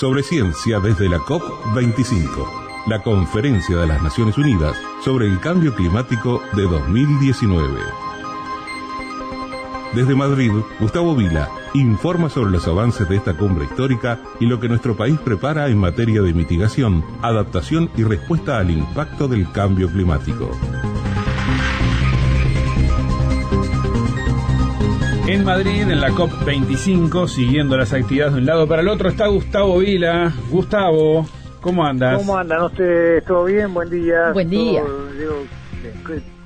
[0.00, 6.42] Sobre ciencia desde la COP25, la Conferencia de las Naciones Unidas sobre el Cambio Climático
[6.54, 7.78] de 2019.
[9.92, 14.70] Desde Madrid, Gustavo Vila informa sobre los avances de esta cumbre histórica y lo que
[14.70, 20.50] nuestro país prepara en materia de mitigación, adaptación y respuesta al impacto del cambio climático.
[25.30, 29.28] En Madrid, en la COP25, siguiendo las actividades de un lado para el otro, está
[29.28, 30.32] Gustavo Vila.
[30.50, 31.24] Gustavo,
[31.60, 32.18] ¿cómo andas?
[32.18, 33.24] ¿Cómo andan ustedes?
[33.26, 33.72] ¿Todo bien?
[33.72, 34.32] Buen día.
[34.32, 34.82] Buen día.
[35.16, 35.36] Digo,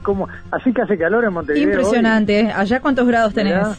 [0.02, 0.28] ¿cómo?
[0.50, 1.70] Así que hace calor en Montevideo.
[1.70, 2.52] Impresionante.
[2.54, 3.54] ¿Allá cuántos grados tenés?
[3.54, 3.76] ¿Verdad?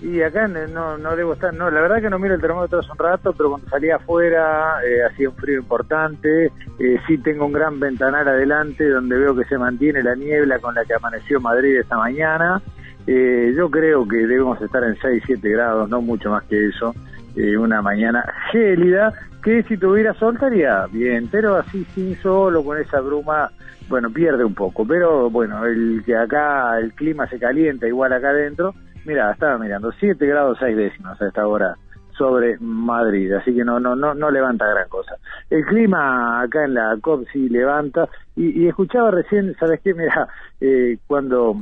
[0.00, 2.92] Y acá no, no debo estar, no, la verdad que no miro el termómetro hace
[2.92, 6.46] un rato, pero cuando salía afuera eh, hacía un frío importante,
[6.78, 10.74] eh, sí tengo un gran ventanal adelante donde veo que se mantiene la niebla con
[10.74, 12.62] la que amaneció Madrid esta mañana,
[13.06, 16.94] eh, yo creo que debemos estar en 6, 7 grados, no mucho más que eso.
[17.36, 22.64] Eh, una mañana gélida, que si tuviera sol estaría bien, pero así sin sol o
[22.64, 23.50] con esa bruma,
[23.88, 24.86] bueno, pierde un poco.
[24.86, 29.92] Pero bueno, el que acá el clima se calienta igual acá adentro, mira, estaba mirando
[29.92, 31.76] 7 grados 6 décimas a esta hora
[32.16, 35.16] sobre Madrid, así que no no no no levanta gran cosa.
[35.50, 39.94] El clima acá en la COP sí levanta y, y escuchaba recién, ¿sabes qué?
[39.94, 40.28] Mira,
[40.60, 41.56] eh, cuando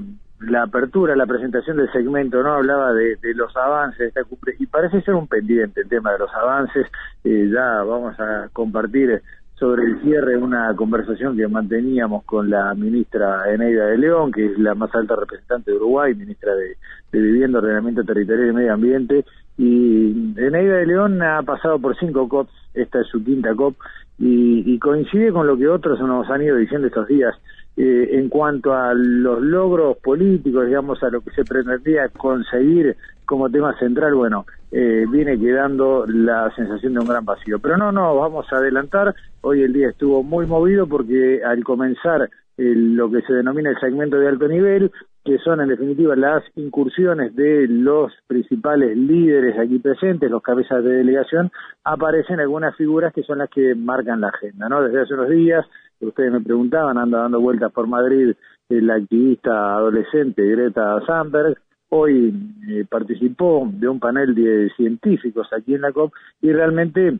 [0.48, 2.54] la apertura, la presentación del segmento, ¿no?
[2.54, 6.18] Hablaba de, los avances de esta cumbre y parece ser un pendiente el tema de
[6.18, 6.86] los avances.
[7.24, 9.22] Eh, ya vamos a compartir
[9.54, 14.58] sobre el cierre una conversación que manteníamos con la ministra Eneida de León, que es
[14.58, 16.76] la más alta representante de Uruguay, ministra de,
[17.12, 19.24] Vivienda, Ordenamiento Territorial y Medio Ambiente.
[19.58, 23.76] Y Eneida de León ha pasado por cinco COPs, esta es su quinta COP,
[24.18, 27.34] y coincide con lo que otros nos han ido diciendo estos días
[27.76, 33.48] eh, en cuanto a los logros políticos, digamos, a lo que se pretendía conseguir como
[33.48, 37.58] tema central, bueno, eh, viene quedando la sensación de un gran vacío.
[37.58, 39.14] Pero no, no, vamos a adelantar.
[39.40, 43.80] Hoy el día estuvo muy movido porque al comenzar eh, lo que se denomina el
[43.80, 44.90] segmento de alto nivel,
[45.24, 50.90] que son en definitiva las incursiones de los principales líderes aquí presentes, los cabezas de
[50.90, 51.50] delegación,
[51.84, 54.82] aparecen algunas figuras que son las que marcan la agenda, ¿no?
[54.82, 55.64] Desde hace unos días,
[56.00, 58.34] ustedes me preguntaban, anda dando vueltas por Madrid
[58.80, 61.58] la activista adolescente Greta Thunberg,
[61.90, 62.34] hoy
[62.68, 67.18] eh, participó de un panel de científicos aquí en la COP y realmente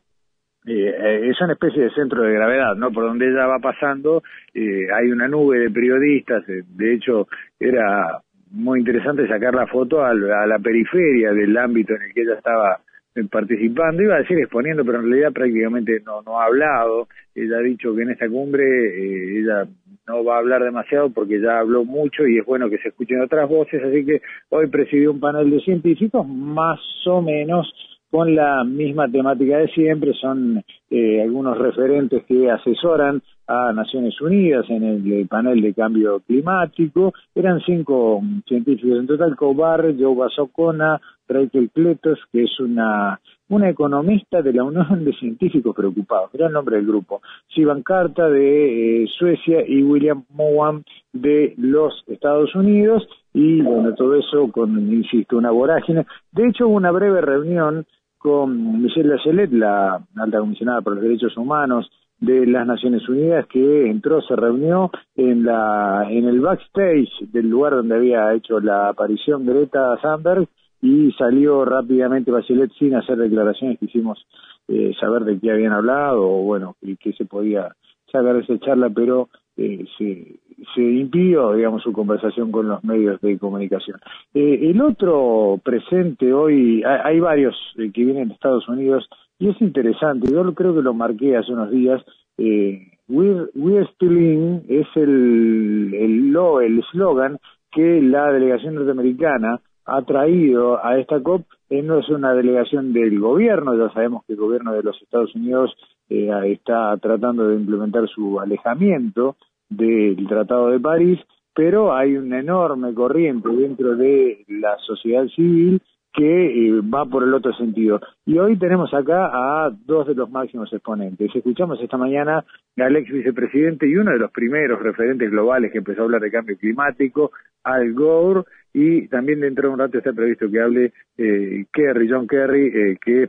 [0.67, 2.91] eh, es una especie de centro de gravedad, ¿no?
[2.93, 4.23] Por donde ella va pasando
[4.55, 7.29] eh, hay una nube de periodistas, eh, de hecho
[7.59, 8.21] era
[8.53, 12.35] muy interesante sacar la foto a, a, la periferia del ámbito en el que ella
[12.35, 12.81] estaba
[13.15, 17.59] eh, participando, iba a decir exponiendo, pero en realidad prácticamente no, no ha hablado, ella
[17.59, 19.67] ha dicho que en esta cumbre eh, ella
[20.07, 23.21] no va a hablar demasiado porque ya habló mucho y es bueno que se escuchen
[23.21, 27.71] otras voces, así que hoy presidió un panel de científicos más o menos
[28.13, 34.69] con la misma temática de siempre, son eh, algunos referentes que asesoran a Naciones Unidas
[34.69, 41.71] en el panel de cambio climático, eran cinco científicos en total, Cobar, Joe Basocona, Rachel
[41.71, 43.19] Kletos, que es una,
[43.49, 47.23] una economista de la Unión de Científicos Preocupados, era el nombre del grupo,
[47.55, 50.85] Sivan Carta de eh, Suecia y William Mowan
[51.15, 56.05] de los Estados Unidos, y bueno, todo eso con, insisto, una vorágine.
[56.33, 57.87] De hecho, hubo una breve reunión
[58.23, 61.91] con Michelle Bachelet, la alta comisionada por los derechos humanos
[62.21, 67.75] de las Naciones Unidas, que entró, se reunió en la en el backstage del lugar
[67.75, 70.47] donde había hecho la aparición Greta Thunberg
[70.81, 74.25] y salió rápidamente Bachelet sin hacer declaraciones, quisimos
[74.69, 77.75] eh, saber de qué habían hablado o bueno, y qué se podía
[78.13, 83.39] sacar de esa charla, pero eh, se, impidió, digamos, su conversación con los medios de
[83.39, 83.99] comunicación.
[84.35, 89.09] Eh, el otro presente hoy, hay, varios eh, que vienen de Estados Unidos
[89.39, 92.03] y es interesante, yo creo que lo marqué hace unos días,
[92.39, 97.39] eh, We're, we're Still In es el el eslogan
[97.71, 103.19] que la delegación norteamericana ha traído a esta COP eh, no es una delegación del
[103.19, 105.75] gobierno, ya sabemos que el gobierno de los Estados Unidos
[106.13, 109.37] eh, está tratando de implementar su alejamiento
[109.69, 111.19] del Tratado de París,
[111.55, 115.81] pero hay una enorme corriente dentro de la sociedad civil
[116.13, 118.01] que eh, va por el otro sentido.
[118.27, 121.35] Y hoy tenemos acá a dos de los máximos exponentes.
[121.35, 122.45] Escuchamos esta mañana
[122.77, 126.31] al ex vicepresidente y uno de los primeros referentes globales que empezó a hablar de
[126.31, 127.33] cambio climático,
[127.65, 128.43] Al Gore,
[128.75, 132.99] y también dentro de un rato está previsto que hable eh, Kerry, John Kerry, eh,
[133.03, 133.29] que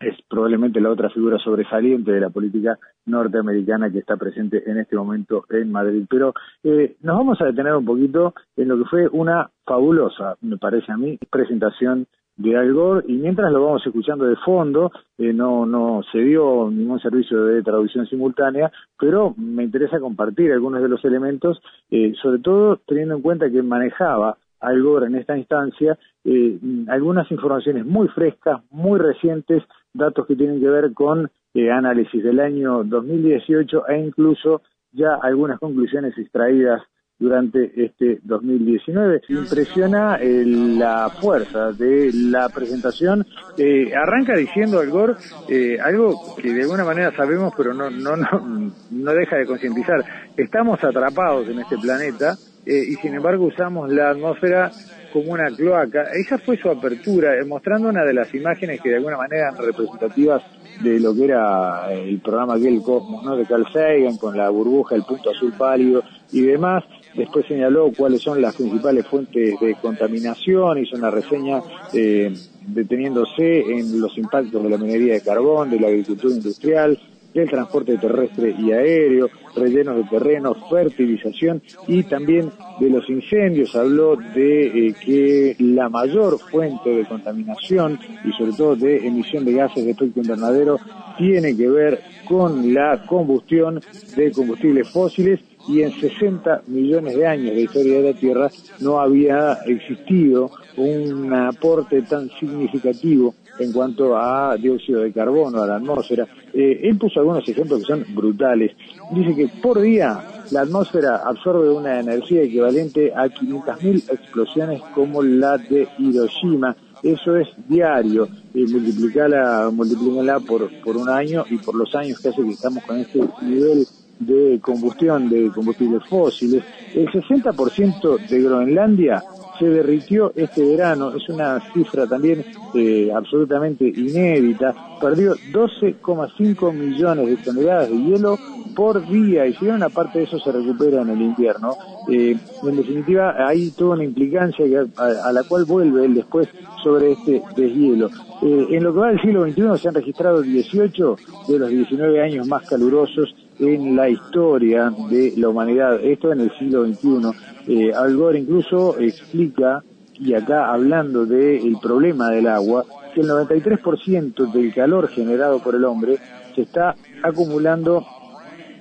[0.00, 4.96] es probablemente la otra figura sobresaliente de la política norteamericana que está presente en este
[4.96, 6.06] momento en Madrid.
[6.08, 6.34] Pero
[6.64, 10.92] eh, nos vamos a detener un poquito en lo que fue una fabulosa, me parece
[10.92, 12.06] a mí, presentación
[12.36, 16.70] de Al Gore y mientras lo vamos escuchando de fondo, eh, no, no se dio
[16.70, 21.60] ningún servicio de traducción simultánea, pero me interesa compartir algunos de los elementos,
[21.90, 26.58] eh, sobre todo teniendo en cuenta que manejaba Al Gore en esta instancia eh,
[26.88, 29.62] algunas informaciones muy frescas, muy recientes,
[29.96, 34.62] datos que tienen que ver con eh, análisis del año 2018 e incluso
[34.92, 36.82] ya algunas conclusiones extraídas
[37.18, 39.22] durante este 2019.
[39.28, 43.26] Impresiona eh, la fuerza de la presentación.
[43.56, 45.14] Eh, arranca diciendo al Gore
[45.48, 50.04] eh, algo que de alguna manera sabemos, pero no, no, no, no deja de concientizar.
[50.36, 54.72] Estamos atrapados en este planeta y sin embargo usamos la atmósfera
[55.16, 56.10] como una cloaca.
[56.12, 60.42] Esa fue su apertura, mostrando una de las imágenes que de alguna manera eran representativas
[60.82, 63.34] de lo que era el programa aquel Cosmos, ¿no?
[63.34, 66.02] De Carl Sagan, con la burbuja, el punto azul pálido
[66.32, 66.84] y demás.
[67.14, 71.62] Después señaló cuáles son las principales fuentes de contaminación, hizo una reseña
[71.94, 72.34] eh,
[72.66, 77.00] deteniéndose en los impactos de la minería de carbón, de la agricultura industrial,
[77.36, 82.50] del transporte terrestre y aéreo, rellenos de terrenos, fertilización y también
[82.80, 83.76] de los incendios.
[83.76, 89.52] Habló de eh, que la mayor fuente de contaminación y sobre todo de emisión de
[89.52, 90.78] gases de efecto invernadero
[91.18, 93.80] tiene que ver con la combustión
[94.16, 98.50] de combustibles fósiles y en 60 millones de años de historia de la Tierra
[98.80, 105.76] no había existido un aporte tan significativo en cuanto a dióxido de carbono, a la
[105.76, 106.26] atmósfera.
[106.52, 108.72] Eh, él puso algunos ejemplos que son brutales.
[109.12, 110.18] Dice que por día
[110.50, 116.76] la atmósfera absorbe una energía equivalente a 500.000 explosiones como la de Hiroshima.
[117.02, 118.28] Eso es diario.
[118.54, 122.82] Eh, multiplicala, multiplícala por, por un año y por los años que hace que estamos
[122.84, 123.86] con este nivel
[124.18, 126.62] de combustión de combustibles fósiles.
[126.94, 129.22] El 60% de Groenlandia
[129.58, 132.44] se derritió este verano, es una cifra también
[132.74, 138.38] eh, absolutamente inédita, perdió 12,5 millones de toneladas de hielo
[138.74, 139.46] por día.
[139.46, 141.76] Y si bien una parte de eso se recupera en el invierno,
[142.10, 144.64] eh, en definitiva hay toda una implicancia
[144.96, 146.48] a, la cual vuelve él después
[146.82, 148.08] sobre este deshielo.
[148.42, 151.16] Eh, en lo que va del siglo XXI se han registrado 18
[151.48, 156.52] de los 19 años más calurosos en la historia de la humanidad, esto en el
[156.58, 157.30] siglo XXI.
[157.68, 159.82] Eh, Al Gore incluso explica,
[160.14, 165.84] y acá hablando del problema del agua, que el 93% del calor generado por el
[165.84, 166.18] hombre
[166.54, 168.04] se está acumulando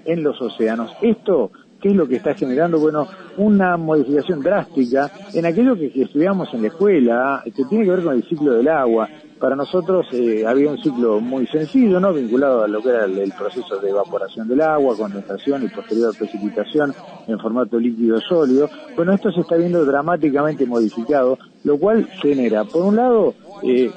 [0.05, 0.91] en los océanos.
[1.01, 1.51] Esto
[1.85, 2.79] ¿Qué es lo que está generando?
[2.79, 8.03] Bueno, una modificación drástica en aquello que, estudiamos en la escuela, que tiene que ver
[8.03, 9.07] con el ciclo del agua.
[9.39, 12.11] Para nosotros eh, había un ciclo muy sencillo, ¿no?
[12.11, 16.91] Vinculado a lo que era el, proceso de evaporación del agua, condensación y posterior precipitación
[17.27, 18.67] en formato líquido sólido.
[18.95, 23.91] Bueno, esto se está viendo dramáticamente modificado, lo cual genera, por un lado, eh,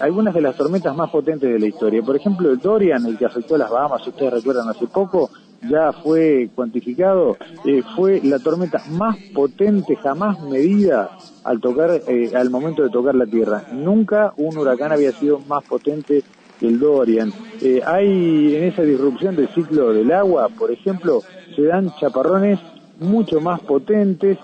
[0.00, 2.00] algunas de las tormentas más potentes de la historia.
[2.00, 5.28] Por ejemplo, el Dorian, el que afectó a las Bahamas, ustedes recuerdan hace poco,
[5.62, 11.10] ya fue cuantificado, eh, fue la tormenta más potente jamás medida
[11.44, 13.64] al tocar, eh, al momento de tocar la Tierra.
[13.72, 16.22] Nunca un huracán había sido más potente
[16.58, 17.32] que el Dorian.
[17.60, 21.22] Eh, hay en esa disrupción del ciclo del agua, por ejemplo,
[21.54, 22.58] se dan chaparrones
[22.98, 24.38] mucho más potentes,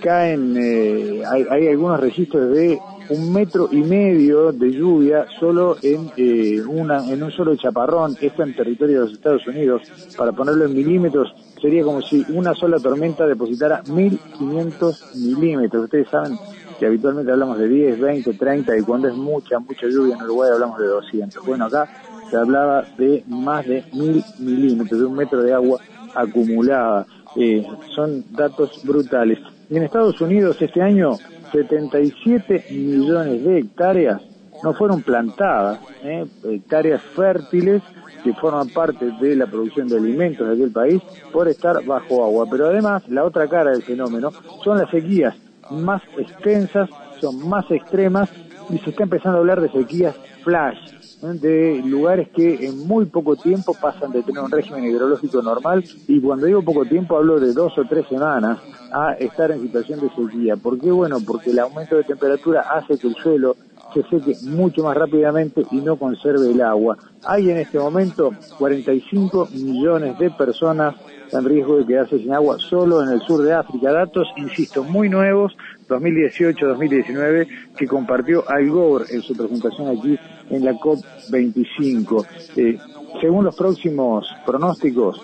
[0.00, 2.78] caen, hay, hay algunos registros de
[3.10, 8.42] un metro y medio de lluvia solo en, eh, una, en un solo chaparrón, esto
[8.42, 9.82] en territorio de los Estados Unidos,
[10.16, 15.84] para ponerlo en milímetros, sería como si una sola tormenta depositara 1500 milímetros.
[15.84, 16.36] Ustedes saben
[16.78, 20.50] que habitualmente hablamos de 10, 20, 30 y cuando es mucha, mucha lluvia en Uruguay
[20.52, 21.46] hablamos de 200.
[21.46, 21.88] Bueno, acá
[22.30, 25.78] se hablaba de más de 1000 milímetros, de un metro de agua
[26.14, 27.06] acumulada.
[27.36, 29.38] Eh, son datos brutales.
[29.70, 31.16] Y en Estados Unidos este año
[31.52, 34.22] 77 millones de hectáreas
[34.62, 36.24] no fueron plantadas, ¿eh?
[36.44, 37.82] hectáreas fértiles
[38.22, 42.46] que forman parte de la producción de alimentos de aquel país por estar bajo agua.
[42.50, 44.30] Pero además, la otra cara del fenómeno
[44.62, 45.34] son las sequías
[45.70, 46.88] más extensas,
[47.20, 48.30] son más extremas
[48.70, 50.78] y se está empezando a hablar de sequías flash,
[51.22, 56.20] de lugares que en muy poco tiempo pasan de tener un régimen hidrológico normal y
[56.20, 58.58] cuando digo poco tiempo hablo de dos o tres semanas
[58.92, 60.56] a estar en situación de sequía.
[60.56, 60.90] ¿Por qué?
[60.90, 63.56] Bueno, porque el aumento de temperatura hace que el suelo
[63.94, 66.98] se seque mucho más rápidamente y no conserve el agua.
[67.24, 70.96] Hay en este momento 45 millones de personas
[71.30, 73.92] en riesgo de quedarse sin agua solo en el sur de África.
[73.92, 75.56] Datos, insisto, muy nuevos,
[75.88, 80.18] 2018-2019, que compartió Al Gore en su presentación aquí
[80.52, 82.26] en la COP25.
[82.56, 82.78] Eh,
[83.20, 85.20] según los próximos pronósticos,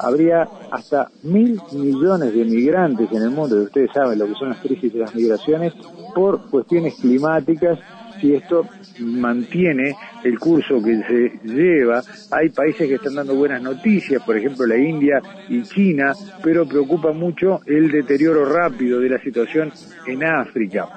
[0.00, 4.50] habría hasta mil millones de migrantes en el mundo, y ustedes saben lo que son
[4.50, 5.74] las crisis de las migraciones,
[6.14, 7.78] por cuestiones climáticas
[8.20, 8.66] si esto
[9.00, 9.94] mantiene
[10.24, 12.02] el curso que se lleva.
[12.32, 17.12] Hay países que están dando buenas noticias, por ejemplo la India y China, pero preocupa
[17.12, 19.72] mucho el deterioro rápido de la situación
[20.06, 20.88] en África.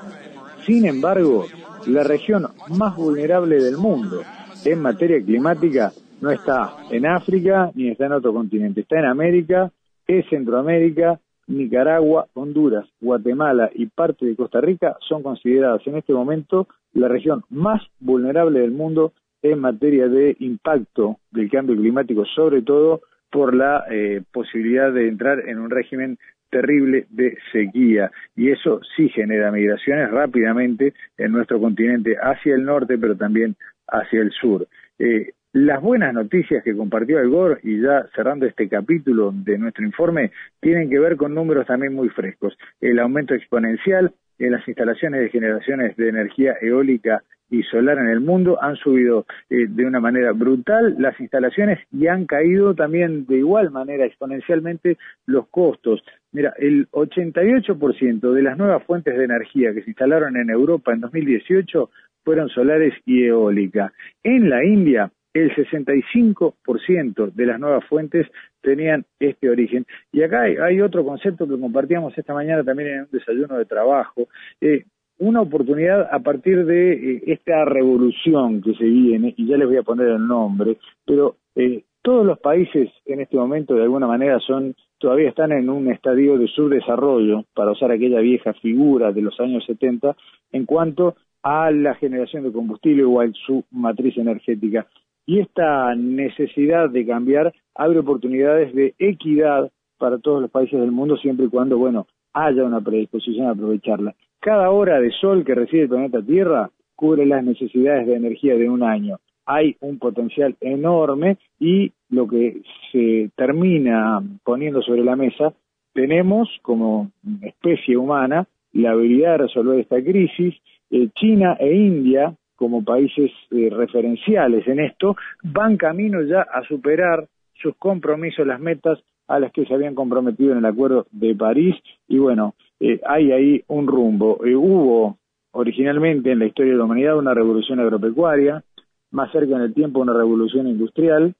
[0.65, 1.45] Sin embargo,
[1.87, 4.21] la región más vulnerable del mundo
[4.63, 5.91] en materia climática
[6.21, 9.71] no está en África ni está en otro continente, está en América,
[10.05, 16.67] es Centroamérica, Nicaragua, Honduras, Guatemala y parte de Costa Rica son consideradas en este momento
[16.93, 23.01] la región más vulnerable del mundo en materia de impacto del cambio climático, sobre todo
[23.31, 26.17] por la eh, posibilidad de entrar en un régimen
[26.49, 32.97] terrible de sequía y eso sí genera migraciones rápidamente en nuestro continente hacia el norte
[32.97, 33.55] pero también
[33.87, 34.67] hacia el sur.
[34.99, 39.85] Eh, las buenas noticias que compartió el GOR, y ya cerrando este capítulo de nuestro
[39.85, 42.57] informe, tienen que ver con números también muy frescos.
[42.79, 48.21] El aumento exponencial en las instalaciones de generaciones de energía eólica y solar en el
[48.21, 53.37] mundo han subido eh, de una manera brutal las instalaciones y han caído también de
[53.37, 56.01] igual manera exponencialmente los costos.
[56.31, 61.01] Mira, el 88% de las nuevas fuentes de energía que se instalaron en Europa en
[61.01, 61.89] 2018
[62.23, 63.91] fueron solares y eólica.
[64.23, 68.27] En la India, el 65% de las nuevas fuentes
[68.61, 69.85] tenían este origen.
[70.11, 74.27] Y acá hay, otro concepto que compartíamos esta mañana también en un desayuno de trabajo.
[74.59, 74.85] Eh,
[75.21, 79.77] una oportunidad a partir de eh, esta revolución que se viene, y ya les voy
[79.77, 84.39] a poner el nombre, pero eh, todos los países en este momento de alguna manera
[84.39, 89.39] son todavía están en un estadio de subdesarrollo, para usar aquella vieja figura de los
[89.39, 90.15] años 70,
[90.51, 94.87] en cuanto a la generación de combustible o a su matriz energética.
[95.27, 101.15] Y esta necesidad de cambiar abre oportunidades de equidad para todos los países del mundo
[101.17, 104.15] siempre y cuando, bueno, haya una predisposición a aprovecharla.
[104.41, 108.67] Cada hora de sol que recibe el planeta Tierra cubre las necesidades de energía de
[108.67, 109.19] un año.
[109.45, 115.53] Hay un potencial enorme y lo que se termina poniendo sobre la mesa,
[115.93, 117.11] tenemos como
[117.43, 120.55] especie humana la habilidad de resolver esta crisis.
[120.89, 127.27] Eh, China e India como países eh, referenciales en esto, van camino ya a superar
[127.53, 128.99] sus compromisos, las metas
[129.31, 131.75] a las que se habían comprometido en el Acuerdo de París.
[132.07, 134.39] Y bueno, eh, hay ahí un rumbo.
[134.45, 135.17] Eh, hubo
[135.51, 138.63] originalmente en la historia de la humanidad una revolución agropecuaria,
[139.11, 141.35] más cerca en el tiempo una revolución industrial,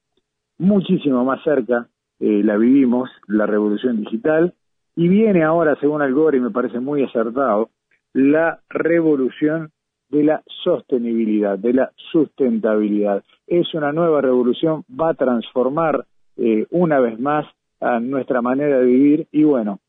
[0.57, 1.87] muchísimo más cerca
[2.19, 4.53] la vivimos, la revolución digital,
[4.95, 7.71] y viene ahora, según Al Gore, y me parece muy acertado,
[8.13, 9.71] la revolución
[10.09, 13.23] de la sostenibilidad, de la sustentabilidad.
[13.47, 16.05] Es una nueva revolución, va a transformar
[16.37, 17.45] eh, una vez más
[17.81, 19.79] a nuestra manera de vivir y bueno,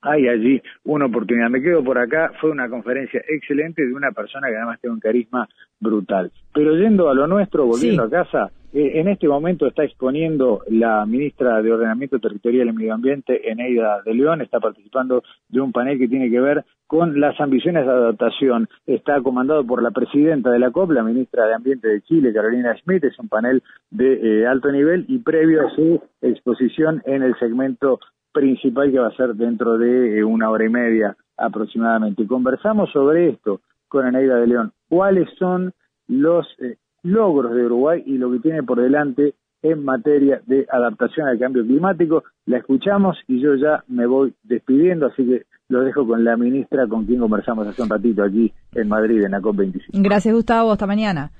[0.00, 1.50] hay allí una oportunidad.
[1.50, 5.00] Me quedo por acá, fue una conferencia excelente de una persona que además tiene un
[5.00, 5.48] carisma
[5.80, 6.30] brutal.
[6.52, 11.06] Pero yendo a lo nuestro, volviendo a casa, eh, en este momento está exponiendo la
[11.06, 15.96] ministra de Ordenamiento Territorial y Medio Ambiente, Eneida de León, está participando de un panel
[15.96, 18.68] que tiene que ver con las ambiciones de adaptación.
[18.84, 22.76] Está comandado por la presidenta de la COP, la ministra de Ambiente de Chile, Carolina
[22.78, 27.38] Schmidt, es un panel de eh, alto nivel y previo a su exposición en el
[27.38, 28.00] segmento
[28.32, 32.26] principal que va a ser dentro de eh, una hora y media aproximadamente.
[32.26, 34.72] Conversamos sobre esto con Eneida de León.
[34.88, 35.72] ¿Cuáles son
[36.08, 41.28] los eh, logros de Uruguay y lo que tiene por delante en materia de adaptación
[41.28, 42.24] al cambio climático?
[42.46, 46.86] La escuchamos y yo ya me voy despidiendo, así que lo dejo con la ministra
[46.88, 49.90] con quien conversamos hace un ratito aquí en Madrid en la COP25.
[49.92, 51.30] Gracias Gustavo, hasta mañana.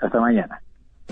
[0.00, 0.60] Hasta mañana.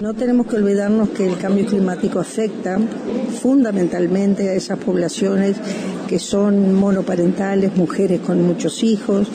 [0.01, 5.61] No tenemos que olvidarnos que el cambio climático afecta fundamentalmente a esas poblaciones
[6.09, 9.29] que son monoparentales, mujeres con muchos hijos,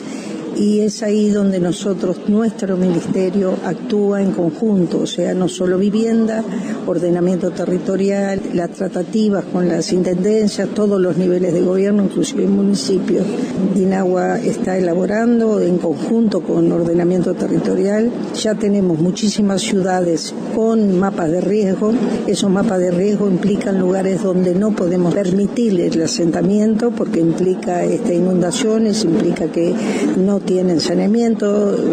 [0.56, 6.42] y es ahí donde nosotros, nuestro ministerio, actúa en conjunto, o sea, no solo vivienda,
[6.86, 13.26] ordenamiento territorial, las tratativas con las intendencias, todos los niveles de gobierno, inclusive municipios.
[13.74, 18.10] DINAGUA está elaborando en conjunto con ordenamiento territorial.
[18.34, 21.92] Ya tenemos muchísimas ciudades con mapas de riesgo.
[22.26, 28.14] Esos mapas de riesgo implican lugares donde no podemos permitir el asentamiento porque implica este,
[28.14, 29.74] inundaciones, implica que
[30.16, 31.50] no tienen saneamiento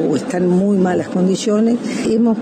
[0.10, 1.77] o están en muy malas condiciones.
[2.08, 2.38] Hemos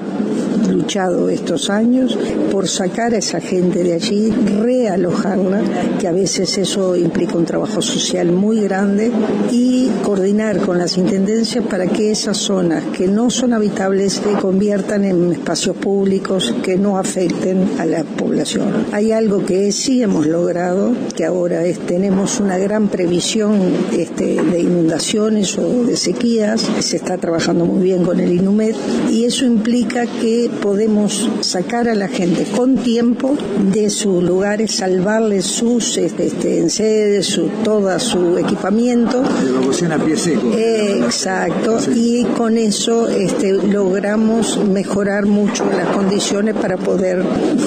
[0.79, 2.17] luchado estos años
[2.51, 5.61] por sacar a esa gente de allí, realojarla,
[5.99, 9.11] que a veces eso implica un trabajo social muy grande,
[9.51, 15.03] y coordinar con las intendencias para que esas zonas que no son habitables se conviertan
[15.03, 18.85] en espacios públicos que no afecten a la población.
[18.93, 23.59] Hay algo que sí hemos logrado, que ahora es, tenemos una gran previsión
[23.97, 28.75] este, de inundaciones o de sequías, se está trabajando muy bien con el INUMED,
[29.11, 33.35] y eso implica que podemos sacar a la gente con tiempo
[33.73, 39.23] de sus lugares, salvarles sus este, este enseres, su, todo su equipamiento.
[39.47, 40.51] evacuación a pie seco.
[40.55, 47.23] exacto, y con eso este, logramos mejorar mucho las condiciones para poder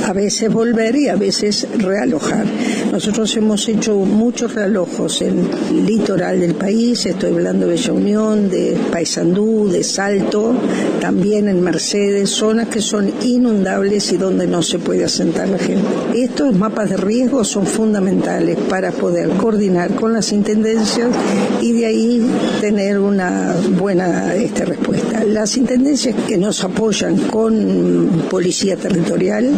[0.06, 2.46] a veces volver y a veces realojar.
[2.92, 8.48] Nosotros hemos hecho muchos realojos en el litoral del país, estoy hablando de Bella Unión,
[8.48, 10.54] de Paysandú, de Salto,
[11.00, 12.91] también en Mercedes, zonas que son
[13.22, 15.82] inundables y donde no se puede asentar la gente.
[16.14, 21.08] Estos mapas de riesgo son fundamentales para poder coordinar con las intendencias
[21.60, 22.26] y de ahí
[22.60, 25.24] tener una buena este, respuesta.
[25.24, 29.50] Las intendencias que nos apoyan con policía territorial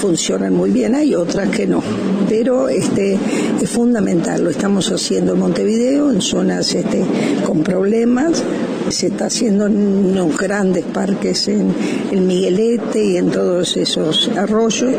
[0.00, 1.82] funcionan muy bien, hay otras que no,
[2.28, 3.18] pero este,
[3.60, 7.02] es fundamental, lo estamos haciendo en Montevideo, en zonas este,
[7.44, 8.42] con problemas,
[8.88, 11.74] se está haciendo en unos grandes parques en
[12.10, 14.94] el Miguelete y en todos esos arroyos.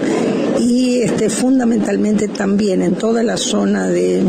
[0.59, 4.23] Y este, fundamentalmente también en toda la zona de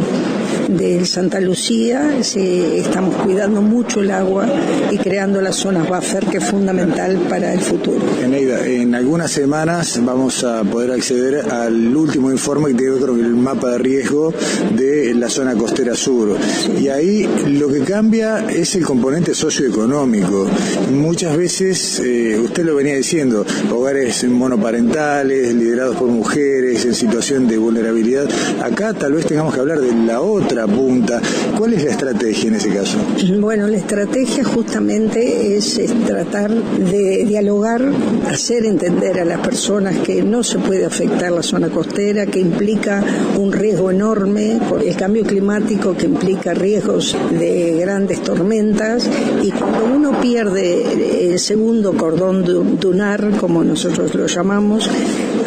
[0.68, 4.46] de Santa Lucía se, estamos cuidando mucho el agua
[4.90, 8.00] y creando las zonas buffer que es fundamental para el futuro.
[8.22, 13.34] Eneida, en algunas semanas vamos a poder acceder al último informe que tiene otro el
[13.36, 14.32] mapa de riesgo
[14.74, 16.36] de la zona costera sur.
[16.80, 20.46] Y ahí lo que cambia es el componente socioeconómico.
[20.92, 27.58] Muchas veces, eh, usted lo venía diciendo, hogares monoparentales, liderados por mujeres, en situación de
[27.58, 28.28] vulnerabilidad.
[28.62, 31.20] Acá tal vez tengamos que hablar de la otra punta.
[31.58, 32.98] ¿Cuál es la estrategia en ese caso?
[33.40, 37.82] Bueno, la estrategia justamente es, tratar de dialogar,
[38.30, 43.02] hacer entender a las personas que no se puede afectar la zona costera, que implica
[43.36, 49.08] un riesgo enorme por el cambio climático, que implica riesgos de grandes tormentas
[49.42, 52.44] y cuando uno pierde el segundo cordón
[52.78, 54.88] dunar, como nosotros lo llamamos,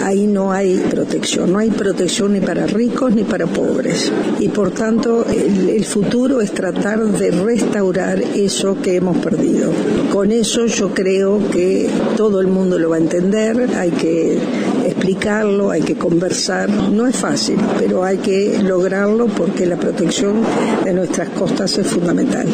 [0.04, 4.12] ahí no hay protección, no hay protección ni para ricos ni para pobres.
[4.40, 9.72] Y por tanto el, futuro es tratar de restaurar eso que hemos perdido.
[10.12, 14.38] Con eso yo creo que todo el mundo lo va a entender, hay que
[15.00, 16.70] explicarlo, hay que conversar.
[16.70, 20.42] No es fácil, pero hay que lograrlo porque la protección
[20.84, 22.46] de nuestras costas es fundamental.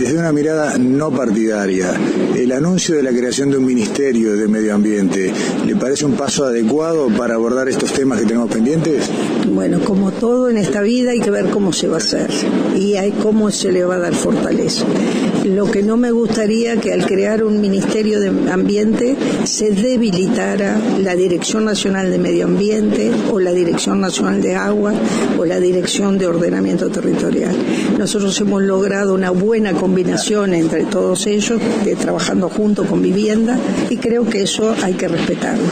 [0.00, 1.94] Desde una mirada no partidaria,
[2.36, 5.32] el anuncio de la creación de un Ministerio de Medio Ambiente,
[5.64, 9.08] ¿le parece un paso adecuado para abordar estos temas que tenemos pendientes?
[9.48, 12.30] Bueno, como todo en esta vida hay que ver cómo se va a hacer
[12.74, 14.84] y hay cómo se le va a dar fortaleza.
[15.44, 21.16] Lo que no me gustaría que al crear un Ministerio de Ambiente se debilitara la
[21.16, 24.94] Dirección Nacional de Medio Ambiente o la Dirección Nacional de Agua
[25.38, 27.56] o la Dirección de Ordenamiento Territorial.
[27.98, 33.58] Nosotros hemos logrado una buena combinación entre todos ellos, de trabajando junto con vivienda,
[33.90, 35.64] y creo que eso hay que respetarlo.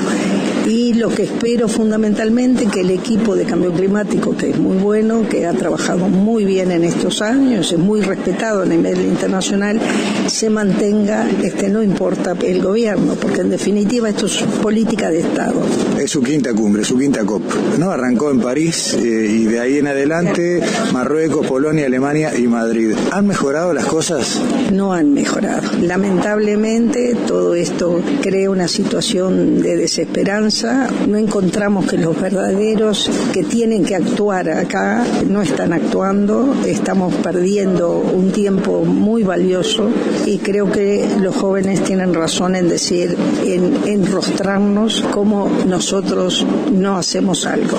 [0.90, 5.22] Y lo que espero fundamentalmente que el equipo de cambio climático, que es muy bueno,
[5.28, 9.80] que ha trabajado muy bien en estos años, es muy respetado a nivel internacional,
[10.26, 15.62] se mantenga, este, no importa el gobierno, porque en definitiva esto es política de Estado.
[15.96, 17.44] Es su quinta cumbre, su quinta COP,
[17.78, 17.92] ¿no?
[17.92, 20.60] Arrancó en París eh, y de ahí en adelante
[20.92, 22.96] Marruecos, Polonia, Alemania y Madrid.
[23.12, 24.40] ¿Han mejorado las cosas?
[24.72, 25.70] No han mejorado.
[25.82, 30.79] Lamentablemente todo esto crea una situación de desesperanza.
[31.08, 36.54] No encontramos que los verdaderos que tienen que actuar acá no están actuando.
[36.66, 39.88] Estamos perdiendo un tiempo muy valioso
[40.26, 47.46] y creo que los jóvenes tienen razón en decir, en enrostrarnos como nosotros no hacemos
[47.46, 47.76] algo.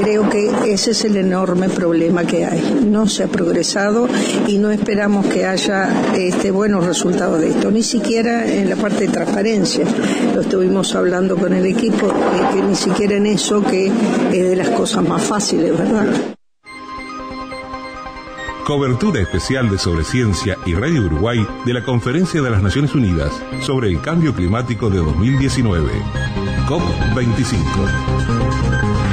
[0.00, 2.84] Creo que ese es el enorme problema que hay.
[2.88, 4.08] No se ha progresado
[4.46, 9.06] y no esperamos que haya este, buenos resultados de esto, ni siquiera en la parte
[9.06, 9.84] de transparencia.
[10.34, 12.12] Lo estuvimos hablando con el equipo,
[12.52, 16.06] que ni siquiera en eso, que es de las cosas más fáciles, ¿verdad?
[18.64, 23.30] Cobertura especial de Sobre Ciencia y Radio Uruguay de la Conferencia de las Naciones Unidas
[23.60, 25.92] sobre el Cambio Climático de 2019.
[26.66, 29.03] COP25.